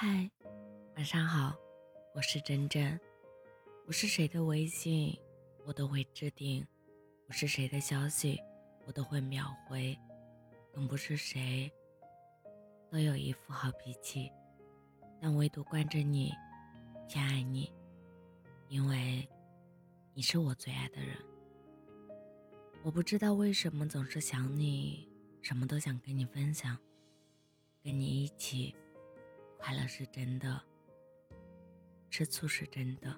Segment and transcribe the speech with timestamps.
[0.00, 0.30] 嗨，
[0.94, 1.56] 晚上好，
[2.14, 3.00] 我是真真。
[3.84, 5.18] 不是谁的微信
[5.66, 6.64] 我都会置顶，
[7.26, 8.40] 不是谁的消息
[8.86, 9.98] 我都会秒回，
[10.70, 11.68] 更不是谁
[12.88, 14.30] 都有一副好脾气。
[15.20, 16.32] 但唯独惯着你，
[17.08, 17.68] 偏爱你，
[18.68, 19.28] 因为
[20.14, 21.16] 你是我最爱的人。
[22.84, 25.10] 我不知道为什么总是想你，
[25.42, 26.78] 什么都想跟你分享，
[27.82, 28.76] 跟你一起。
[29.58, 30.60] 快乐是真的，
[32.08, 33.14] 吃醋是真的，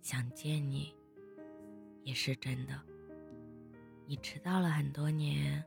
[0.00, 0.94] 想见你
[2.04, 2.80] 也是真的。
[4.06, 5.62] 你迟到了很多年，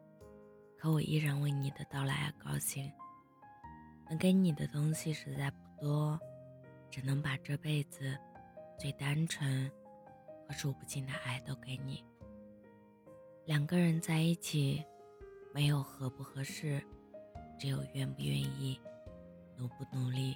[0.78, 2.92] 可我依然为你的到来而高兴。
[4.10, 6.20] 能给你的东西实在不多，
[6.90, 8.18] 只能把这辈子
[8.80, 9.72] 最单纯
[10.48, 12.04] 和数不尽的爱都给你。
[13.46, 14.84] 两个人在一起，
[15.54, 16.84] 没有合不合适，
[17.60, 18.80] 只有愿不愿意。
[19.62, 20.36] 努不努力？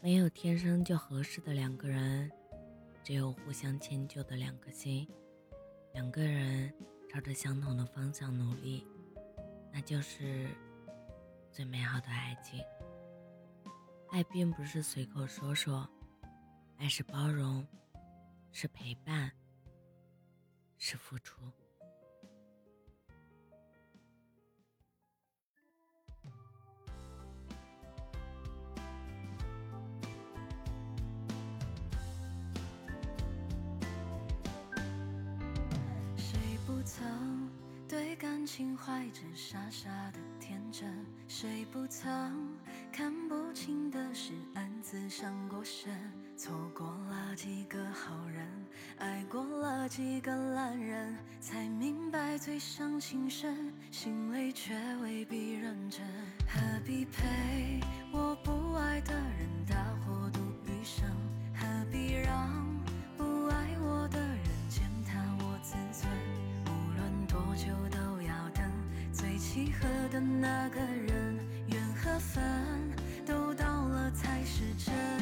[0.00, 2.32] 没有天生就合适的两个人，
[3.04, 5.06] 只有互相迁就的两颗心。
[5.92, 6.72] 两个人
[7.10, 8.86] 朝着相同的方向努力，
[9.70, 10.48] 那就是
[11.50, 12.64] 最美好的爱情。
[14.08, 15.86] 爱并不是随口说说，
[16.78, 17.66] 爱是包容，
[18.52, 19.30] 是陪伴，
[20.78, 21.42] 是付出。
[36.94, 37.48] 曾
[37.88, 40.94] 对感情怀着傻傻的天真，
[41.26, 42.54] 谁不曾
[42.92, 45.90] 看不清的事暗自伤过神？
[46.36, 48.46] 错过了几个好人，
[48.98, 56.02] 爱过了几个烂人，才明白最伤情深，心里却未必认真。
[56.46, 57.80] 何必陪
[58.12, 59.41] 我不爱的人
[69.52, 72.42] 契合的那个人，缘和分
[73.26, 75.21] 都到了才是真。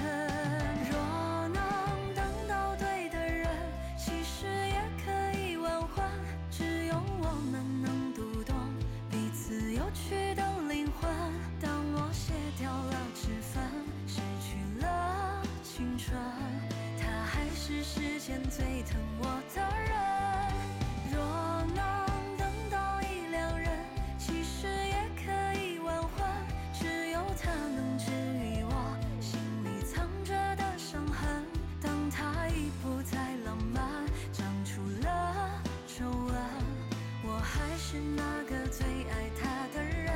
[37.83, 40.13] 是那个最爱他的人，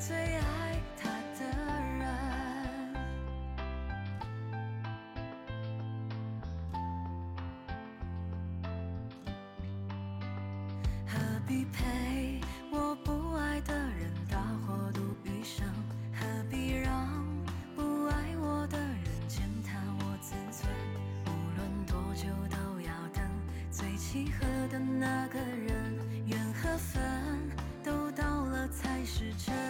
[0.00, 1.44] 最爱他的
[1.98, 2.02] 人。
[11.06, 11.12] 何
[11.46, 12.40] 必陪
[12.72, 15.64] 我不爱的人大火度余生？
[16.14, 17.06] 何必让
[17.76, 20.66] 不爱我的人践踏我自尊？
[21.26, 23.22] 无论多久都要等
[23.70, 25.97] 最契合的那个人。
[26.78, 27.02] 分
[27.82, 29.67] 都到了才是真